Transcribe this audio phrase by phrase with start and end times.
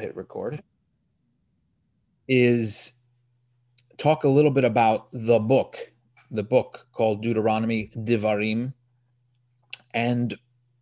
[0.00, 0.62] hit record,
[2.28, 2.92] is
[3.98, 5.76] talk a little bit about the book,
[6.30, 8.72] the book called Deuteronomy Devarim.
[9.92, 10.36] And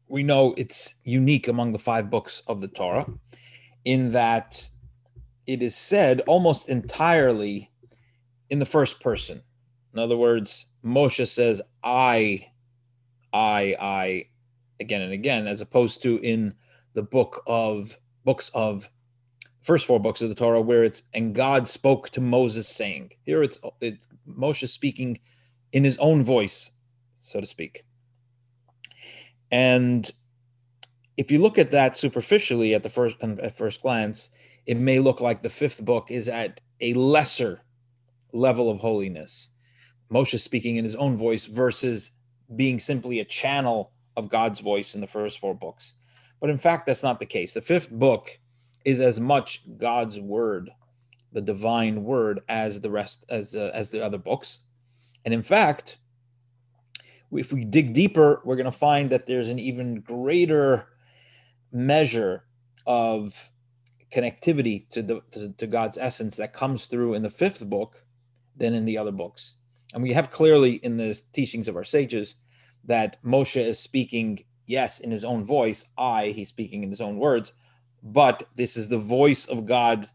[0.09, 3.07] we know it's unique among the five books of the Torah
[3.85, 4.69] in that
[5.47, 7.71] it is said almost entirely
[8.51, 9.43] in the first person.
[9.95, 12.47] In other words, Moshe says, I,
[13.33, 14.25] I, I,
[14.81, 16.55] again and again, as opposed to in
[16.95, 18.89] the book of books of
[19.69, 23.13] first four books of the Torah, where it's and God spoke to Moses saying.
[23.27, 25.21] Here it's it's Moshe speaking
[25.73, 26.71] in his own voice,
[27.19, 27.85] so to speak.
[29.51, 30.11] And
[31.19, 34.31] if you look at that superficially at the first um, at first glance,
[34.65, 37.61] it may look like the fifth book is at a lesser
[38.33, 39.51] level of holiness.
[40.11, 42.13] Moshe speaking in his own voice versus
[42.57, 45.95] being simply a channel of God's voice in the first four books.
[46.41, 47.53] But in fact, that's not the case.
[47.53, 48.39] The fifth book
[48.85, 50.71] is as much God's word,
[51.33, 54.61] the divine word, as the rest as uh, as the other books.
[55.25, 55.99] And in fact,
[57.33, 60.87] if we dig deeper, we're going to find that there's an even greater
[61.73, 62.45] measure
[62.87, 63.51] of
[64.13, 68.03] connectivity to, the, to, to God's essence that comes through in the fifth book
[68.57, 69.57] than in the other books.
[69.93, 72.37] And we have clearly in the teachings of our sages
[72.85, 75.85] that Moshe is speaking, yes, in his own voice.
[75.97, 77.53] I, he's speaking in his own words,
[78.03, 80.09] but this is the voice of God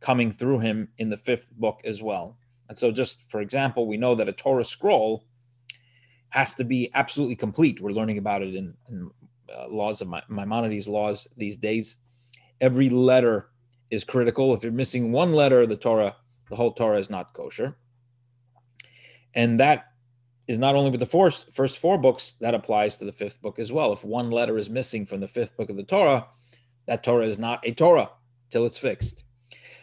[0.00, 2.36] coming through him in the fifth book as well.
[2.68, 5.24] And so, just for example, we know that a Torah scroll
[6.30, 7.80] has to be absolutely complete.
[7.80, 9.10] We're learning about it in, in
[9.54, 11.98] uh, laws of Maimonides' laws these days.
[12.60, 13.48] Every letter
[13.90, 14.54] is critical.
[14.54, 16.16] If you're missing one letter of the Torah,
[16.50, 17.76] the whole Torah is not kosher.
[19.34, 19.92] And that
[20.48, 23.58] is not only with the first, first four books, that applies to the fifth book
[23.58, 23.92] as well.
[23.92, 26.26] If one letter is missing from the fifth book of the Torah,
[26.86, 28.10] that Torah is not a Torah
[28.50, 29.24] till it's fixed.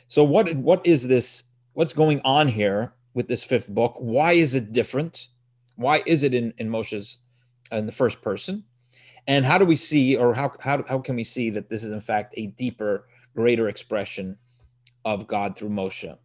[0.08, 1.44] So what what is this?
[1.74, 3.96] What's going on here with this fifth book?
[4.00, 5.28] Why is it different?
[5.76, 7.18] Why is it in in Moshe's
[7.72, 8.64] uh, in the first person?
[9.28, 11.92] And how do we see, or how how how can we see that this is
[11.92, 14.38] in fact a deeper, greater expression
[15.06, 16.18] of God through Moshe?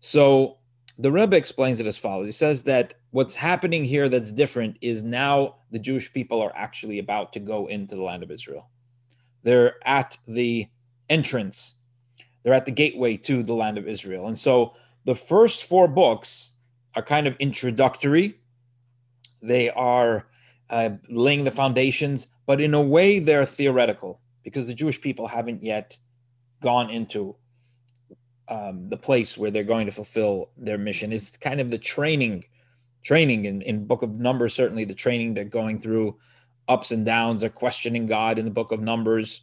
[0.00, 0.58] So
[0.98, 2.26] the Rebbe explains it as follows.
[2.26, 6.98] He says that what's happening here that's different is now the Jewish people are actually
[6.98, 8.68] about to go into the land of Israel.
[9.44, 10.68] They're at the
[11.08, 11.74] entrance,
[12.42, 14.26] they're at the gateway to the land of Israel.
[14.26, 14.74] And so
[15.04, 16.52] the first four books
[16.96, 18.40] are kind of introductory,
[19.42, 20.26] they are
[20.70, 25.62] uh, laying the foundations, but in a way they're theoretical because the Jewish people haven't
[25.62, 25.96] yet
[26.62, 27.36] gone into
[28.48, 31.12] um, the place where they're going to fulfill their mission.
[31.12, 32.44] It's kind of the training,
[33.02, 36.16] training in, in Book of Numbers, certainly the training they're going through
[36.68, 37.40] ups and downs.
[37.40, 39.42] They're questioning God in the book of Numbers.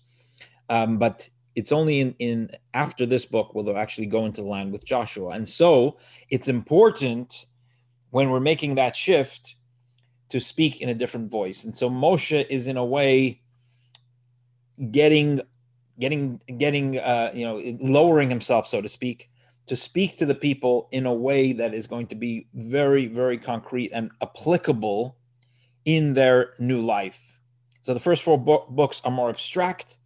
[0.70, 4.48] Um, but it's only in, in after this book will they actually go into the
[4.48, 5.30] land with Joshua.
[5.32, 5.98] And so
[6.30, 7.46] it's important
[8.12, 9.56] when we're making that shift
[10.30, 11.66] to speak in a different voice.
[11.66, 13.42] And so Moshe is in a way
[14.92, 15.42] getting
[16.00, 19.30] getting getting uh, you know lowering himself so to speak
[19.68, 23.38] to speak to the people in a way that is going to be very very
[23.38, 25.16] concrete and applicable
[25.86, 27.40] in their new life.
[27.82, 29.98] So the first four bo- books are more abstract,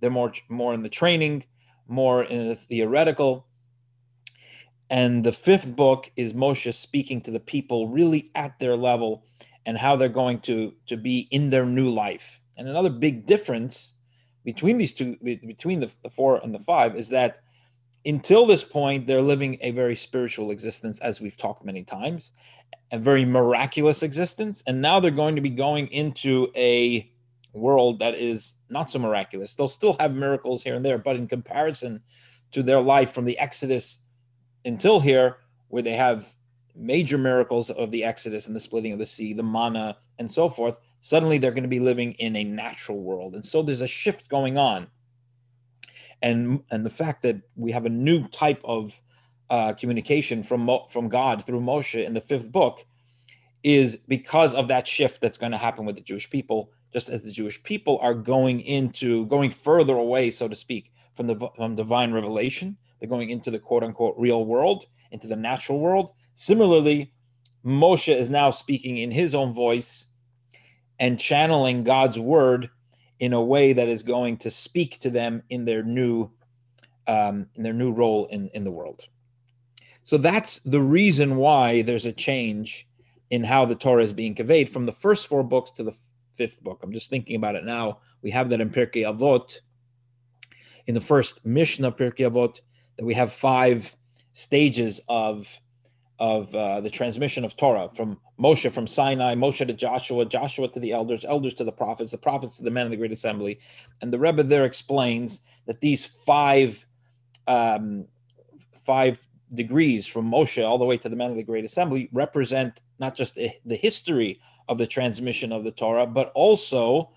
[0.00, 1.44] they're more more in the training,
[1.88, 3.46] more in the theoretical.
[4.90, 9.24] And the fifth book is Moshe speaking to the people really at their level
[9.66, 12.40] and how they're going to to be in their new life.
[12.56, 13.94] And another big difference
[14.44, 17.40] between these two between the, the four and the five is that
[18.06, 22.32] until this point they're living a very spiritual existence as we've talked many times
[22.92, 24.62] a very miraculous existence.
[24.66, 27.10] And now they're going to be going into a
[27.52, 29.54] world that is not so miraculous.
[29.54, 32.00] They'll still have miracles here and there but in comparison
[32.52, 33.98] to their life from the exodus
[34.64, 35.38] until here
[35.68, 36.34] where they have
[36.76, 40.48] major miracles of the exodus and the splitting of the sea the manna and so
[40.48, 43.34] forth suddenly they're going to be living in a natural world.
[43.34, 44.88] And so there's a shift going on
[46.24, 48.98] and and the fact that we have a new type of
[49.50, 52.84] uh, communication from from God through Moshe in the fifth book
[53.62, 57.22] is because of that shift that's going to happen with the Jewish people, just as
[57.22, 61.74] the Jewish people are going into going further away, so to speak, from the from
[61.74, 62.76] divine revelation.
[62.98, 66.14] They're going into the quote unquote real world, into the natural world.
[66.32, 67.12] Similarly,
[67.64, 70.06] Moshe is now speaking in his own voice
[70.98, 72.70] and channeling God's word
[73.18, 76.30] in a way that is going to speak to them in their new
[77.06, 79.06] um, in their new role in, in the world.
[80.02, 82.86] So that's the reason why there's a change
[83.30, 85.94] in how the Torah is being conveyed from the first four books to the
[86.36, 86.80] fifth book.
[86.82, 87.98] I'm just thinking about it now.
[88.22, 89.60] We have that in Pirkei Avot.
[90.86, 92.60] in the first Mishnah of Pirkei Avot
[92.96, 93.96] that we have five
[94.32, 95.60] stages of
[96.18, 100.80] of uh, the transmission of Torah from Moshe from Sinai, Moshe to Joshua, Joshua to
[100.80, 103.58] the elders, elders to the prophets, the prophets to the men of the great assembly.
[104.00, 106.84] And the Rebbe there explains that these five
[107.46, 108.06] um,
[108.84, 109.20] five
[109.52, 113.14] degrees from Moshe all the way to the men of the great assembly represent not
[113.14, 117.10] just the history of the transmission of the Torah, but also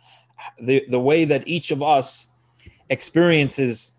[0.59, 2.27] the, the way that each of us
[2.89, 3.93] experiences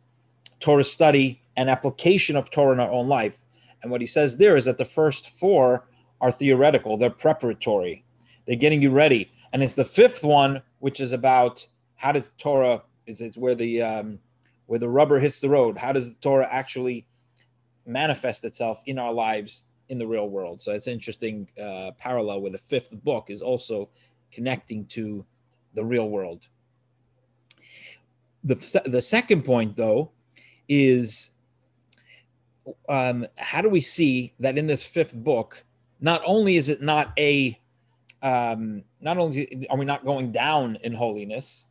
[0.60, 3.37] Torah study and application of Torah in our own life.
[3.82, 5.88] And what he says there is that the first four
[6.20, 8.04] are theoretical, they're preparatory,
[8.46, 9.30] they're getting you ready.
[9.52, 11.66] And it's the fifth one, which is about
[11.96, 14.18] how does Torah is it's where the um,
[14.66, 15.78] where the rubber hits the road.
[15.78, 17.06] How does the Torah actually
[17.86, 20.60] manifest itself in our lives in the real world?
[20.60, 23.88] So it's an interesting uh, parallel where the fifth book is also
[24.30, 25.24] connecting to
[25.74, 26.46] the real world.
[28.44, 30.12] The, the second point, though,
[30.68, 31.30] is
[32.88, 35.64] um, how do we see that in this fifth book,
[36.00, 37.58] not only is it not a,
[38.22, 41.66] um, not only are we not going down in holiness,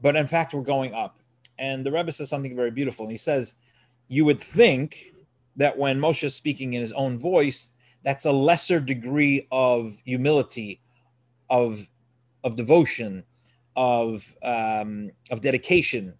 [0.00, 1.18] but in fact we're going up.
[1.58, 3.06] And the Rebbe says something very beautiful.
[3.06, 3.54] He says,
[4.08, 5.12] you would think
[5.56, 10.80] that when Moshe is speaking in his own voice, that's a lesser degree of humility,
[11.50, 11.88] of
[12.42, 13.22] of devotion,
[13.76, 16.14] of um, of dedication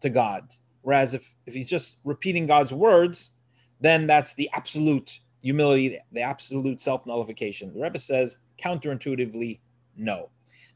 [0.00, 0.44] to God.
[0.84, 3.32] Whereas if if he's just repeating God's words,
[3.80, 7.72] then that's the absolute humility, the absolute self nullification.
[7.72, 9.60] The Rebbe says counterintuitively,
[9.96, 10.28] no.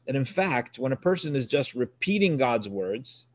[0.07, 3.27] That in fact, when a person is just repeating God's words,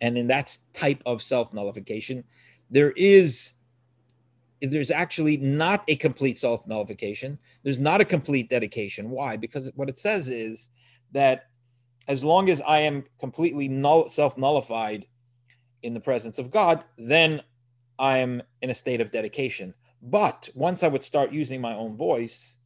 [0.00, 2.24] and in that type of self nullification,
[2.68, 3.52] there is
[4.60, 7.38] there's actually not a complete self nullification.
[7.62, 9.08] There's not a complete dedication.
[9.08, 9.36] Why?
[9.36, 10.70] Because what it says is
[11.12, 11.46] that
[12.08, 15.06] as long as I am completely null, self nullified
[15.82, 17.42] in the presence of God, then
[17.98, 19.74] I am in a state of dedication.
[20.02, 22.56] But once I would start using my own voice,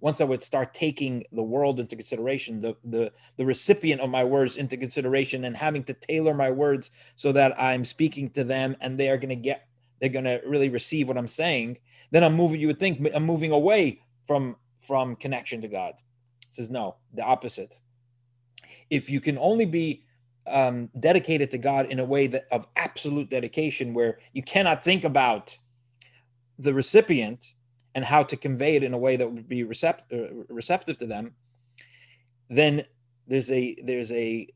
[0.00, 4.22] once I would start taking the world into consideration, the, the, the recipient of my
[4.22, 8.76] words into consideration, and having to tailor my words so that I'm speaking to them
[8.82, 9.66] and they are going to get
[10.00, 11.78] they're going to really receive what I'm saying,
[12.10, 12.60] then I'm moving.
[12.60, 15.94] You would think I'm moving away from from connection to God.
[15.94, 17.78] It says no, the opposite.
[18.90, 20.04] If you can only be
[20.46, 25.04] um, dedicated to God in a way that of absolute dedication, where you cannot think
[25.04, 25.56] about
[26.58, 27.54] the recipient
[27.94, 31.06] and how to convey it in a way that would be recept- uh, receptive to
[31.06, 31.34] them,
[32.50, 32.84] then
[33.26, 34.48] there's a there's a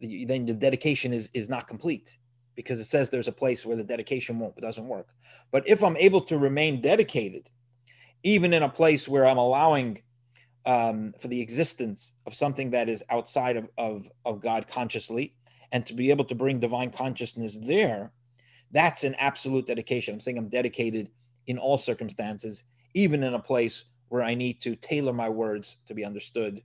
[0.00, 2.18] then the dedication is is not complete
[2.54, 5.08] because it says there's a place where the dedication won't doesn't work.
[5.50, 7.50] But if I'm able to remain dedicated,
[8.22, 10.02] even in a place where I'm allowing
[10.66, 15.34] um, for the existence of something that is outside of, of, of God consciously,
[15.72, 18.12] and to be able to bring divine consciousness there,
[18.72, 20.14] that's an absolute dedication.
[20.14, 21.10] I'm saying I'm dedicated
[21.46, 22.64] in all circumstances,
[22.94, 26.62] even in a place where I need to tailor my words to be understood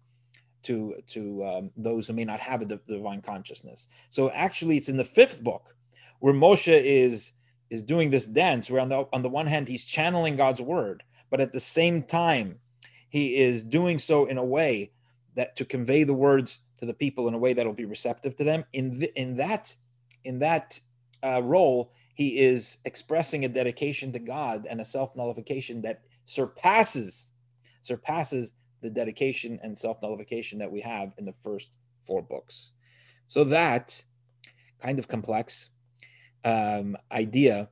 [0.63, 3.88] to to um, those who may not have a divine consciousness.
[4.09, 5.75] So actually, it's in the fifth book
[6.19, 7.33] where Moshe is
[7.69, 11.03] is doing this dance where on the on the one hand he's channeling God's word,
[11.30, 12.59] but at the same time
[13.12, 14.90] he is doing so in a way
[15.36, 18.38] that to convey the words to the people in a way that will be receptive
[18.38, 18.63] to them.
[18.72, 19.75] In the, in that
[20.24, 20.80] in that
[21.24, 27.32] uh, role, he is expressing a dedication to God and a self nullification that surpasses
[27.82, 31.75] surpasses the dedication and self nullification that we have in the first
[32.06, 32.72] four books.
[33.27, 34.01] So that
[34.82, 35.70] kind of complex
[36.46, 37.68] um, idea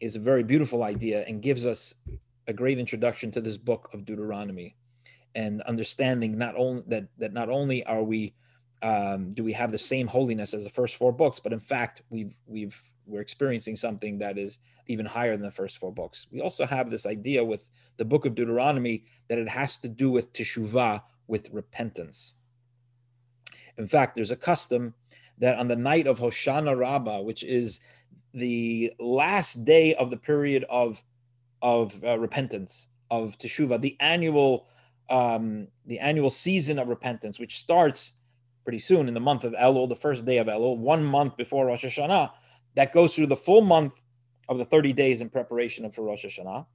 [0.00, 1.94] is a very beautiful idea and gives us
[2.48, 4.74] a great introduction to this book of Deuteronomy
[5.34, 8.34] and understanding not only that that not only are we
[8.82, 12.02] um, do we have the same holiness as the first four books, but in fact
[12.10, 16.26] we've we've we're experiencing something that is even higher than the first four books.
[16.32, 20.10] We also have this idea with the book of Deuteronomy that it has to do
[20.10, 22.34] with teshuvah, with repentance.
[23.76, 24.94] In fact, there's a custom
[25.38, 27.80] that on the night of Hoshana Rabbah, which is
[28.32, 31.02] the last day of the period of
[31.62, 34.66] of uh, repentance of teshuvah, the annual
[35.10, 38.12] um, the annual season of repentance, which starts
[38.64, 41.66] pretty soon in the month of Elul, the first day of Elul, one month before
[41.66, 42.30] Rosh Hashanah,
[42.76, 43.94] that goes through the full month
[44.48, 46.66] of the 30 days in preparation for Rosh Hashanah.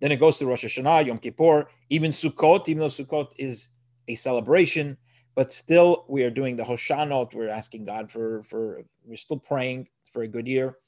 [0.00, 3.68] Then it goes to Rosh Hashanah, Yom Kippur, even Sukkot, even though Sukkot is
[4.08, 4.96] a celebration,
[5.34, 7.34] but still we are doing the Hoshanot.
[7.34, 10.78] We're asking God for, for we're still praying for a good year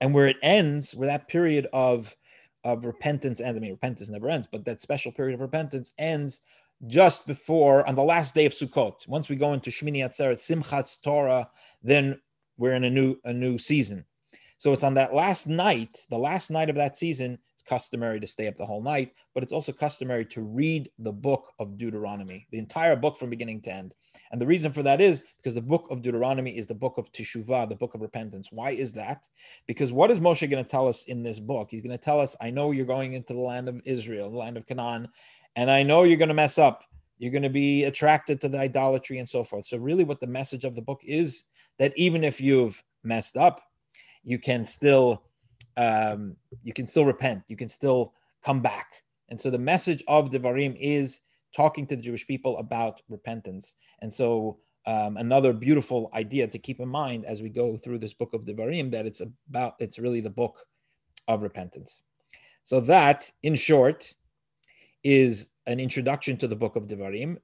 [0.00, 2.14] and where it ends, where that period of
[2.64, 6.40] of repentance and I mean repentance never ends, but that special period of repentance ends
[6.86, 9.06] just before on the last day of Sukkot.
[9.06, 11.48] Once we go into Shmini Atzeret, Simchat Torah,
[11.82, 12.20] then
[12.56, 14.04] we're in a new a new season.
[14.58, 18.46] So it's on that last night, the last night of that season, customary to stay
[18.46, 22.58] up the whole night, but it's also customary to read the book of Deuteronomy, the
[22.58, 23.94] entire book from beginning to end.
[24.32, 27.10] And the reason for that is because the book of Deuteronomy is the book of
[27.12, 28.48] Teshuvah, the book of repentance.
[28.50, 29.28] Why is that?
[29.66, 31.68] Because what is Moshe going to tell us in this book?
[31.70, 34.36] He's going to tell us, I know you're going into the land of Israel, the
[34.36, 35.08] land of Canaan,
[35.56, 36.84] and I know you're going to mess up.
[37.18, 39.66] You're going to be attracted to the idolatry and so forth.
[39.66, 41.44] So, really, what the message of the book is
[41.78, 43.62] that even if you've messed up,
[44.24, 45.22] you can still
[45.76, 47.42] um, you can still repent.
[47.48, 48.14] You can still
[48.44, 49.02] come back.
[49.28, 51.20] And so the message of devarim is
[51.56, 53.74] talking to the jewish people about repentance.
[54.00, 58.12] And so um, another beautiful idea to keep in mind as we go through this
[58.12, 60.66] book of devarim that it's about it's really the book
[61.26, 62.02] of repentance.
[62.64, 64.12] So that in short
[65.02, 67.38] is an introduction to the book of devarim.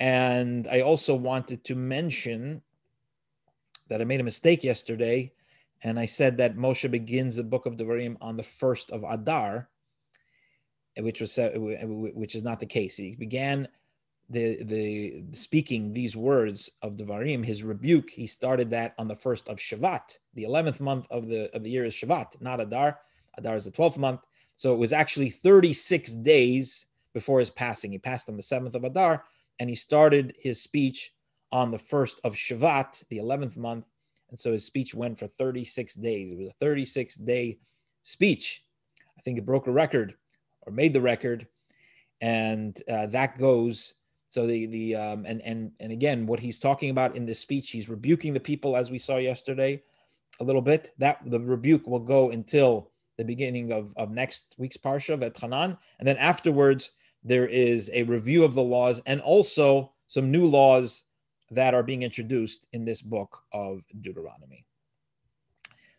[0.00, 2.60] And i also wanted to mention
[3.88, 5.32] that i made a mistake yesterday
[5.82, 9.68] and I said that Moshe begins the book of Devarim on the first of Adar,
[10.98, 12.96] which was uh, which is not the case.
[12.96, 13.68] He began
[14.30, 18.10] the the speaking these words of Devarim, his rebuke.
[18.10, 21.70] He started that on the first of Shevat, the eleventh month of the of the
[21.70, 22.98] year is Shevat, not Adar.
[23.38, 24.20] Adar is the twelfth month,
[24.56, 27.92] so it was actually thirty six days before his passing.
[27.92, 29.24] He passed on the seventh of Adar,
[29.60, 31.12] and he started his speech
[31.52, 33.86] on the first of Shevat, the eleventh month
[34.30, 36.32] and so his speech went for 36 days.
[36.32, 37.58] It was a 36 day
[38.02, 38.62] speech.
[39.18, 40.14] I think it broke a record
[40.62, 41.46] or made the record.
[42.20, 43.94] And uh, that goes.
[44.28, 47.70] So the the um, and and and again, what he's talking about in this speech,
[47.70, 49.82] he's rebuking the people as we saw yesterday,
[50.40, 50.92] a little bit.
[50.98, 56.08] That the rebuke will go until the beginning of, of next week's parsha V'etchanan, and
[56.08, 56.90] then afterwards
[57.22, 61.04] there is a review of the laws and also some new laws
[61.50, 64.64] that are being introduced in this book of Deuteronomy.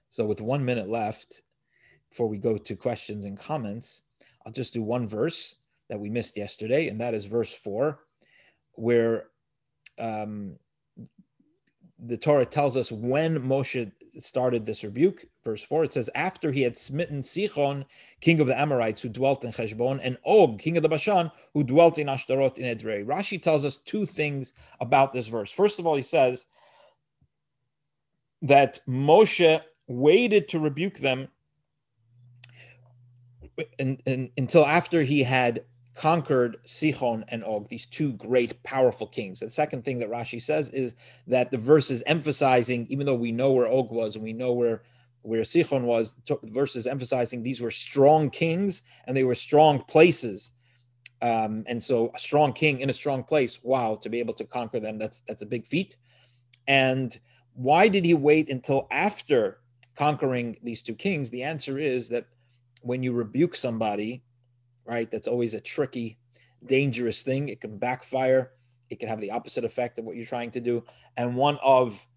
[0.09, 1.41] So, with one minute left
[2.09, 4.01] before we go to questions and comments,
[4.45, 5.55] I'll just do one verse
[5.89, 7.99] that we missed yesterday, and that is verse four,
[8.73, 9.27] where
[9.99, 10.57] um,
[11.99, 15.25] the Torah tells us when Moshe started this rebuke.
[15.43, 17.85] Verse 4, it says, After he had smitten Sichon,
[18.21, 21.63] king of the Amorites, who dwelt in Heshbon, and Og, king of the Bashan, who
[21.63, 23.05] dwelt in Ashtarot in Edrei.
[23.05, 25.51] Rashi tells us two things about this verse.
[25.51, 26.45] First of all, he says
[28.41, 31.29] that Moshe waited to rebuke them
[33.79, 35.63] until after he had
[35.97, 39.39] conquered Sichon and Og, these two great, powerful kings.
[39.39, 43.31] The second thing that Rashi says is that the verse is emphasizing, even though we
[43.31, 44.83] know where Og was and we know where
[45.23, 49.83] where Sichon was, the verse is emphasizing these were strong kings and they were strong
[49.83, 50.53] places.
[51.21, 54.45] Um, and so a strong king in a strong place, wow, to be able to
[54.45, 55.97] conquer them, that's that's a big feat.
[56.67, 57.19] And
[57.55, 59.61] why did he wait until after
[59.95, 61.31] conquering these two kings?
[61.31, 62.27] The answer is that
[62.83, 64.21] when you rebuke somebody,
[64.88, 65.12] right?
[65.12, 66.17] That's always a tricky,
[66.65, 67.50] dangerous thing.
[67.50, 68.51] It can backfire.
[68.89, 70.84] It can have the opposite effect of what you're trying to do.
[71.17, 72.08] And one of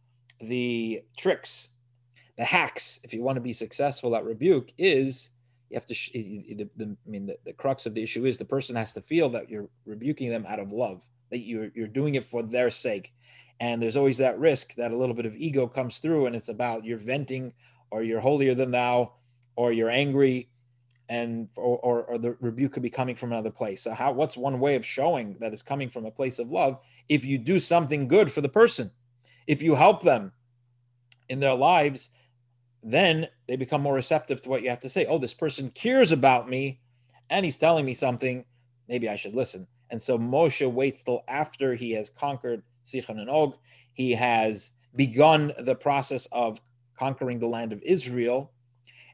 [0.40, 1.70] the tricks,
[2.38, 5.30] the hacks, if you want to be successful at rebuke, is
[5.68, 5.94] you have to.
[6.12, 9.00] the, the, I mean, the, the crux of the issue is the person has to
[9.00, 12.70] feel that you're rebuking them out of love, that you're you're doing it for their
[12.70, 13.12] sake.
[13.58, 16.48] And there's always that risk that a little bit of ego comes through, and it's
[16.48, 17.52] about you're venting,
[17.90, 19.12] or you're holier than thou,
[19.54, 20.48] or you're angry,
[21.10, 23.82] and or, or, or, the rebuke could be coming from another place.
[23.82, 26.78] So how what's one way of showing that it's coming from a place of love?
[27.08, 28.92] If you do something good for the person
[29.48, 30.30] if you help them
[31.28, 32.10] in their lives
[32.82, 35.04] then they become more receptive to what you have to say.
[35.06, 36.80] Oh this person cares about me
[37.28, 38.44] and he's telling me something.
[38.88, 39.66] Maybe i should listen.
[39.90, 43.56] And so moshe waits till after he has conquered sichon and og.
[43.92, 46.60] He has begun the process of
[46.96, 48.52] conquering the land of israel.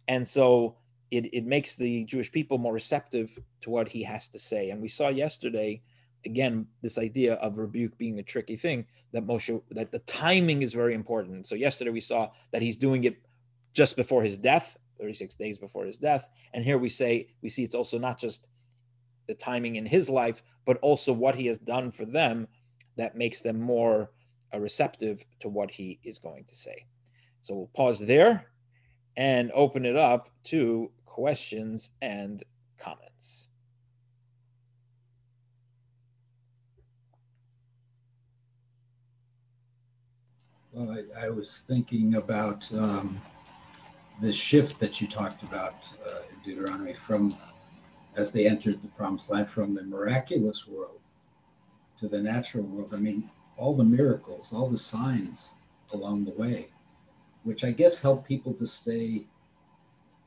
[0.08, 0.76] And so
[1.10, 4.70] it, it makes the Jewish people more receptive to what he has to say.
[4.70, 5.80] And we saw yesterday,
[6.24, 10.74] again, this idea of rebuke being a tricky thing that Moshe, that the timing is
[10.74, 11.46] very important.
[11.46, 13.16] So yesterday we saw that he's doing it
[13.72, 16.28] just before his death, 36 days before his death.
[16.54, 18.48] And here we say, we see it's also not just
[19.28, 22.48] the timing in his life, but also what he has done for them
[22.96, 24.10] that makes them more
[24.54, 26.86] uh, receptive to what he is going to say.
[27.42, 28.46] So we'll pause there
[29.16, 32.42] and open it up to questions and
[32.76, 33.48] comments.
[40.72, 43.18] Well, I, I was thinking about um,
[44.20, 47.34] the shift that you talked about uh, in Deuteronomy from
[48.16, 51.00] as they entered the promised land from the miraculous world
[51.98, 52.92] to the natural world.
[52.92, 55.54] I mean, all the miracles, all the signs
[55.94, 56.68] along the way
[57.46, 59.24] which I guess help people to stay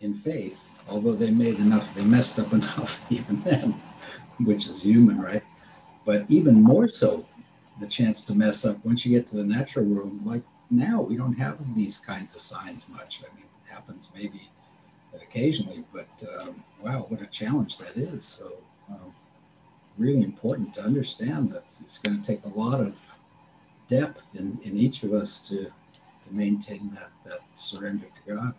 [0.02, 3.80] in faith, although they made enough, they messed up enough even then,
[4.44, 5.44] which is human, right?
[6.06, 7.26] But even more so,
[7.80, 10.26] the chance to mess up once you get to the natural world.
[10.26, 13.22] Like now, we don't have these kinds of signs much.
[13.24, 14.50] I mean, it happens maybe
[15.16, 18.26] occasionally, but um, wow, what a challenge that is.
[18.26, 18.52] So,
[18.90, 19.14] um,
[19.98, 22.96] really important to understand that it's going to take a lot of
[23.88, 28.54] depth in, in each of us to, to maintain that, that surrender to God.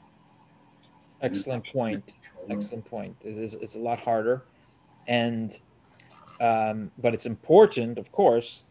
[1.22, 2.04] Excellent point.
[2.48, 3.16] Excellent point.
[3.22, 4.42] It is, it's a lot harder.
[5.06, 5.58] And,
[6.40, 8.64] um, but it's important, of course,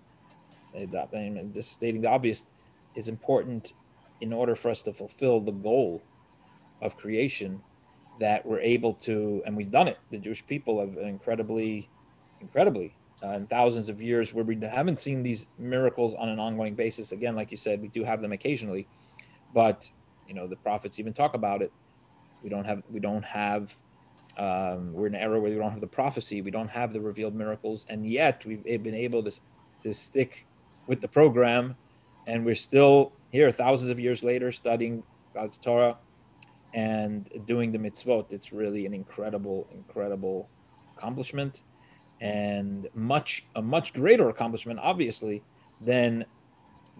[0.74, 2.46] and just stating the obvious,
[2.96, 3.74] is important
[4.22, 6.02] in order for us to fulfill the goal
[6.82, 7.62] of creation
[8.20, 9.98] that we're able to, and we've done it.
[10.12, 11.90] The Jewish people have incredibly,
[12.42, 16.76] incredibly, uh, in thousands of years where we haven't seen these miracles on an ongoing
[16.76, 17.12] basis.
[17.12, 18.88] Again, like you said, we do have them occasionally,
[19.54, 19.90] but
[20.28, 21.72] you know the prophets even talk about it.
[22.44, 23.76] We don't have, we don't have.
[24.38, 27.02] Um, we're in an era where we don't have the prophecy, we don't have the
[27.02, 29.32] revealed miracles, and yet we've been able to
[29.84, 30.46] to stick
[30.88, 31.76] with the program,
[32.28, 35.04] and we're still here thousands of years later studying
[35.34, 35.98] God's Torah
[36.74, 38.32] and doing the mitzvot.
[38.32, 40.50] It's really an incredible, incredible
[40.96, 41.64] accomplishment,
[42.22, 45.44] and much a much greater accomplishment, obviously,
[45.82, 46.26] than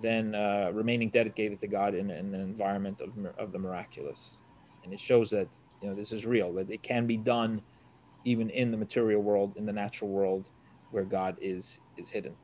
[0.02, 4.40] than uh, remaining dedicated to God in, in an environment of of the miraculous.
[4.84, 5.48] And it shows that
[5.82, 6.54] you know this is real.
[6.54, 7.62] That it can be done,
[8.26, 10.50] even in the material world, in the natural world,
[10.92, 12.36] where God is is hidden.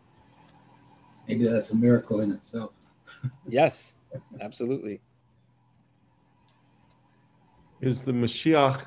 [1.27, 2.71] Maybe that's a miracle in itself.
[3.47, 3.93] yes,
[4.41, 5.01] absolutely.
[7.81, 8.85] Is the Mashiach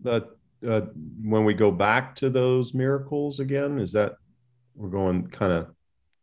[0.00, 0.28] that
[0.66, 0.82] uh,
[1.22, 3.78] when we go back to those miracles again?
[3.78, 4.14] Is that
[4.74, 5.68] we're going kind of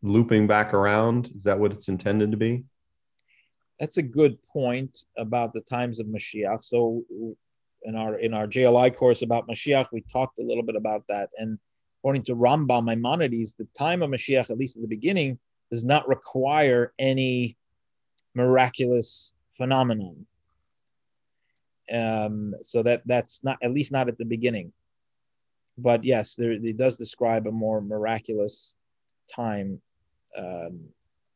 [0.01, 1.32] looping back around?
[1.36, 2.63] Is that what it's intended to be?
[3.82, 6.64] That's a good point about the times of Mashiach.
[6.64, 7.04] So
[7.82, 11.32] in our in our JLI course about Mashiach, we talked a little bit about that.
[11.40, 11.58] And
[12.00, 15.40] according to Rambam Maimonides, the time of Mashiach, at least at the beginning,
[15.72, 17.58] does not require any
[18.36, 20.27] miraculous phenomenon.
[21.92, 24.74] Um, so that that's not at least not at the beginning.
[25.79, 28.75] But yes, there, it does describe a more miraculous
[29.34, 29.82] time
[30.38, 30.82] um,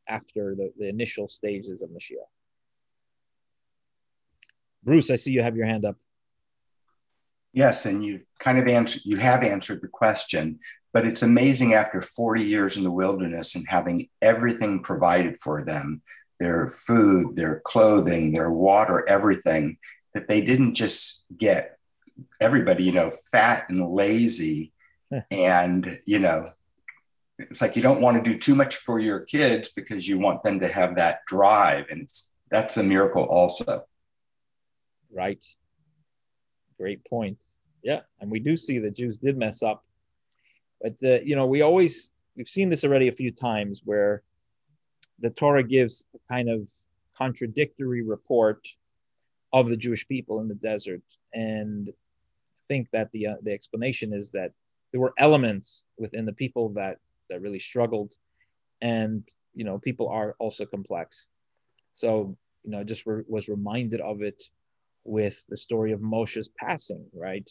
[0.07, 2.29] after the, the initial stages of Mashiach.
[4.85, 5.97] Bruce, I see you have your hand up.
[7.53, 10.59] Yes, and you've kind of answered you have answered the question,
[10.93, 16.01] but it's amazing after 40 years in the wilderness and having everything provided for them,
[16.39, 19.77] their food, their clothing, their water, everything,
[20.13, 21.77] that they didn't just get
[22.39, 24.71] everybody, you know, fat and lazy.
[25.31, 26.51] and, you know,
[27.39, 30.43] it's like you don't want to do too much for your kids because you want
[30.43, 31.85] them to have that drive.
[31.89, 33.85] And it's that's a miracle also.
[35.15, 35.43] Right.
[36.77, 37.37] Great point.
[37.83, 38.01] Yeah.
[38.19, 39.83] And we do see that Jews did mess up.
[40.81, 44.23] But, uh, you know, we always, we've seen this already a few times where
[45.19, 46.67] the Torah gives a kind of
[47.17, 48.67] contradictory report
[49.53, 51.01] of the Jewish people in the desert.
[51.33, 54.51] And I think that the uh, the explanation is that
[54.91, 56.97] there were elements within the people that
[57.29, 58.13] that really struggled,
[58.81, 59.23] and
[59.53, 61.29] you know people are also complex.
[61.93, 64.43] So you know, just re- was reminded of it
[65.05, 67.49] with the story of Moshe's passing, right?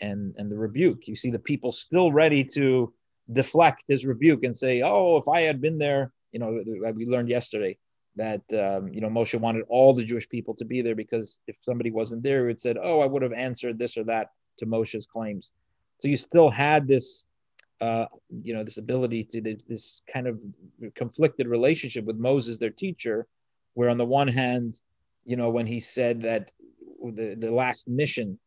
[0.00, 1.08] And and the rebuke.
[1.08, 2.92] You see the people still ready to
[3.32, 6.62] deflect his rebuke and say, "Oh, if I had been there," you know,
[6.94, 7.78] we learned yesterday
[8.16, 11.56] that um, you know Moshe wanted all the Jewish people to be there because if
[11.62, 15.06] somebody wasn't there, it said, "Oh, I would have answered this or that to Moshe's
[15.06, 15.52] claims."
[16.00, 17.26] So you still had this,
[17.80, 20.38] uh, you know, this ability to this kind of
[20.94, 23.26] conflicted relationship with Moses, their teacher,
[23.74, 24.78] where on the one hand,
[25.24, 26.50] you know, when he said that
[27.02, 28.38] the the last mission,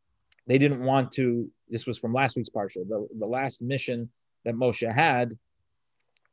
[0.47, 1.49] they didn't want to.
[1.69, 2.87] This was from last week's parsha.
[2.87, 4.09] The the last mission
[4.43, 5.37] that Moshe had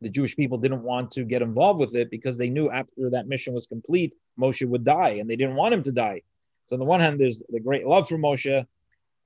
[0.01, 3.27] the Jewish people didn't want to get involved with it because they knew after that
[3.27, 6.23] mission was complete, Moshe would die, and they didn't want him to die.
[6.67, 8.65] So on the one hand, there's the great love for Moshe,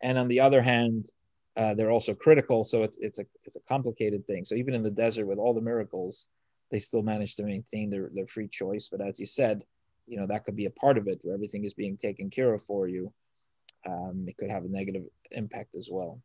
[0.01, 1.11] and on the other hand,
[1.57, 2.65] uh, they're also critical.
[2.65, 4.45] So it's it's a it's a complicated thing.
[4.45, 6.29] So even in the desert with all the miracles,
[6.71, 8.89] they still manage to maintain their their free choice.
[8.91, 9.65] But as you said,
[10.07, 12.53] you know that could be a part of it where everything is being taken care
[12.53, 13.13] of for you.
[13.87, 16.21] Um, it could have a negative impact as well.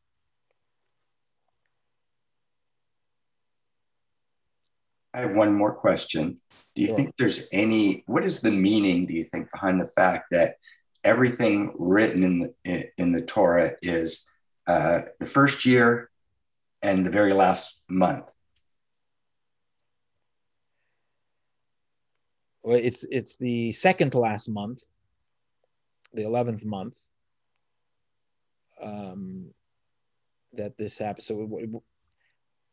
[5.14, 6.40] I have one more question.
[6.76, 6.96] Do you sure.
[6.96, 10.58] think there's any, what is the meaning, do you think, behind the fact that
[11.04, 14.32] everything written in the, in the Torah is
[14.68, 16.12] uh, the first year
[16.84, 18.32] and the very last month?
[22.76, 24.84] It's it's the second to last month
[26.14, 26.96] the 11th month
[28.82, 29.48] um,
[30.54, 31.26] that this happened.
[31.26, 31.82] So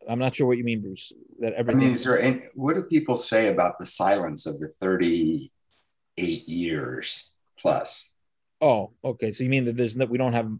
[0.09, 1.13] I'm not sure what you mean, Bruce.
[1.41, 1.83] That everything.
[1.83, 6.49] I mean, is there any, what do people say about the silence of the 38
[6.49, 8.13] years plus?
[8.61, 9.33] Oh, okay.
[9.33, 10.51] So you mean that there's no, we don't have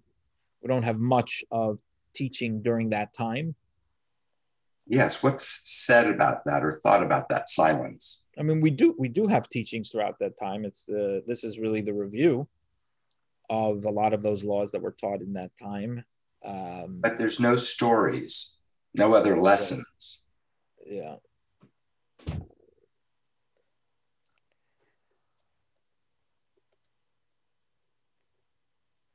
[0.63, 1.79] we don't have much of
[2.15, 3.55] teaching during that time?
[4.87, 5.23] Yes.
[5.23, 8.27] What's said about that or thought about that silence?
[8.39, 10.65] I mean, we do we do have teachings throughout that time.
[10.65, 12.49] It's the this is really the review
[13.51, 16.05] of a lot of those laws that were taught in that time.
[16.45, 18.57] Um, but there's no stories,
[18.95, 20.25] no other lessons.
[20.87, 21.17] Yeah.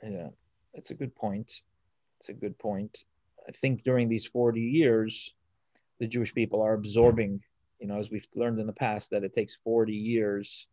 [0.01, 0.29] Yeah,
[0.73, 1.51] that's a good point.
[2.19, 3.03] It's a good point.
[3.47, 5.33] I think during these 40 years,
[5.99, 7.41] the Jewish people are absorbing,
[7.79, 10.67] you know, as we've learned in the past, that it takes 40 years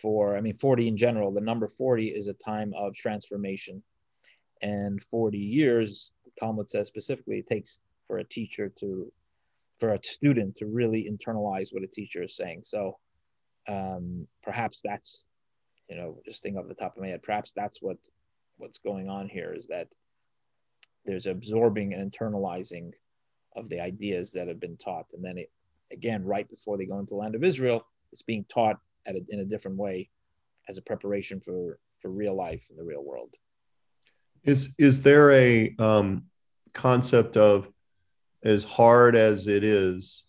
[0.00, 3.82] for, I mean, 40 in general, the number 40 is a time of transformation.
[4.62, 9.12] And 40 years, Talmud says specifically, it takes for a teacher to,
[9.78, 12.62] for a student to really internalize what a teacher is saying.
[12.64, 12.98] So
[13.68, 15.26] um, perhaps that's,
[15.88, 17.98] you know, just think off the top of my head, perhaps that's what
[18.56, 19.88] what's going on here is that
[21.04, 22.92] there's absorbing and internalizing
[23.54, 25.06] of the ideas that have been taught.
[25.12, 25.50] And then it,
[25.92, 29.20] again, right before they go into the land of Israel, it's being taught at a,
[29.28, 30.10] in a different way
[30.68, 33.34] as a preparation for, for real life in the real world.
[34.44, 36.24] Is, is there a um,
[36.72, 37.68] concept of
[38.42, 40.24] as hard as it is,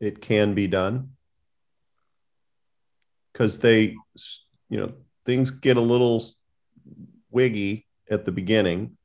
[0.00, 1.10] it can be done?
[3.32, 3.96] Because they,
[4.68, 4.92] you know,
[5.26, 6.24] things get a little
[7.30, 8.96] wiggy at the beginning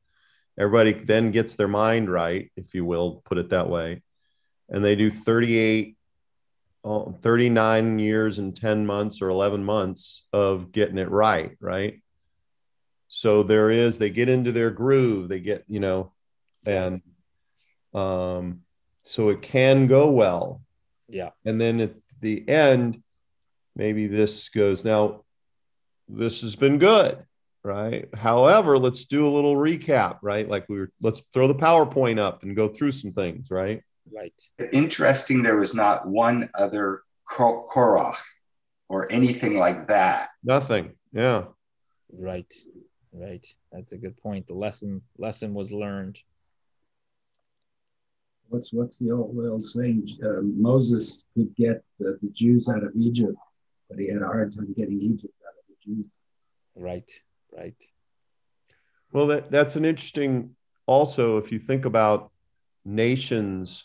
[0.58, 4.02] everybody then gets their mind right, if you will, put it that way.
[4.68, 5.96] And they do 38,
[6.84, 12.02] 39 years and 10 months or 11 months of getting it right, right?
[13.06, 16.12] So there is, they get into their groove, they get, you know,
[16.66, 17.00] and
[17.94, 18.60] um,
[19.04, 20.60] so it can go well.
[21.08, 21.30] Yeah.
[21.44, 23.02] And then at the end,
[23.76, 25.22] maybe this goes, now,
[26.08, 27.24] this has been good
[27.68, 28.08] right?
[28.14, 30.48] However, let's do a little recap, right?
[30.48, 33.82] Like we were, let's throw the PowerPoint up and go through some things, right?
[34.10, 34.32] Right.
[34.72, 38.22] Interesting, there was not one other Korach
[38.88, 40.30] or anything like that.
[40.42, 40.92] Nothing.
[41.12, 41.44] Yeah.
[42.10, 42.52] Right.
[43.12, 43.46] Right.
[43.70, 44.46] That's a good point.
[44.46, 46.18] The lesson lesson was learned.
[48.48, 50.08] What's what's the old, old saying?
[50.24, 53.36] Uh, Moses could get uh, the Jews out of Egypt,
[53.90, 56.06] but he had a hard time getting Egypt out of the Jews.
[56.74, 57.10] Right
[57.56, 57.74] right?
[59.12, 60.54] Well, that, that's an interesting,
[60.86, 62.30] also, if you think about
[62.84, 63.84] nations'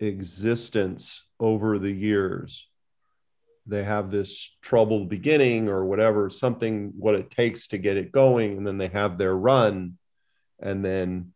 [0.00, 2.68] existence over the years,
[3.66, 8.56] they have this troubled beginning or whatever, something, what it takes to get it going,
[8.56, 9.98] and then they have their run,
[10.60, 11.32] and then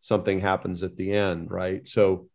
[0.00, 1.86] something happens at the end, right?
[1.86, 2.28] So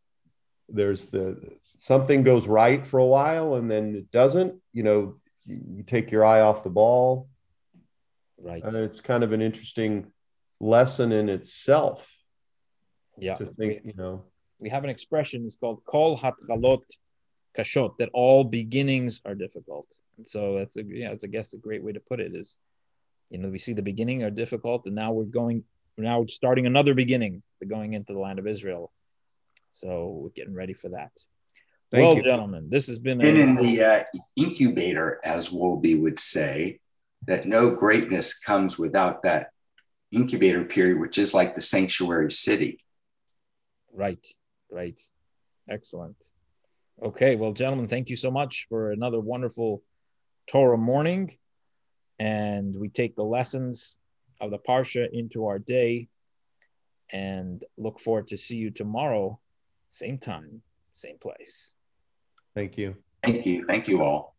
[0.69, 1.37] there's the
[1.79, 6.25] something goes right for a while and then it doesn't, you know, you take your
[6.25, 7.29] eye off the ball
[8.41, 8.63] Right.
[8.63, 10.11] And it's kind of an interesting
[10.59, 12.09] lesson in itself.
[13.17, 13.35] Yeah.
[13.35, 14.25] To think, we, you know.
[14.59, 16.81] We have an expression, it's called kol hatchalot
[17.57, 19.87] kashot, that all beginnings are difficult.
[20.17, 22.57] And so that's a yeah, it's I guess a great way to put it is,
[23.29, 25.63] you know, we see the beginning are difficult, and now we're going
[25.95, 28.91] we're now starting another beginning, going into the land of Israel.
[29.71, 31.11] So we're getting ready for that.
[31.91, 32.23] Thank well, you.
[32.23, 34.03] gentlemen, this has been been a- in the uh,
[34.35, 36.79] incubator, as Wolbe would say,
[37.27, 39.49] that no greatness comes without that
[40.11, 42.79] incubator period, which is like the sanctuary city.
[43.93, 44.25] Right,
[44.71, 44.99] right.
[45.69, 46.15] Excellent.
[47.03, 49.83] Okay, well, gentlemen, thank you so much for another wonderful
[50.49, 51.37] Torah morning.
[52.19, 53.97] And we take the lessons
[54.41, 56.07] of the Parsha into our day
[57.11, 59.39] and look forward to see you tomorrow,
[59.91, 60.61] same time,
[60.95, 61.73] same place.
[62.55, 62.95] Thank you.
[63.23, 63.65] Thank you.
[63.65, 64.35] Thank you all.